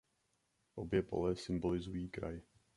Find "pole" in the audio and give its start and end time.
1.01-1.35